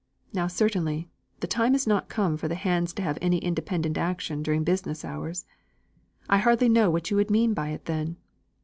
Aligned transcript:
Now 0.33 0.47
certainly, 0.47 1.11
the 1.41 1.45
time 1.45 1.75
is 1.75 1.85
not 1.85 2.09
come 2.09 2.35
for 2.35 2.47
the 2.47 2.55
hands 2.55 2.91
to 2.93 3.03
have 3.03 3.19
any 3.21 3.37
independent 3.37 3.99
action 3.99 4.41
during 4.41 4.63
business 4.63 5.05
hours; 5.05 5.45
I 6.27 6.39
hardly 6.39 6.69
know 6.69 6.89
what 6.89 7.11
you 7.11 7.17
would 7.17 7.29
mean 7.29 7.53
by 7.53 7.69
it 7.69 7.85
then. 7.85 8.17